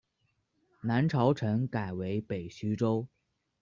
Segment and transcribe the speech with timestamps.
[0.81, 3.07] 南朝陈改为北徐州。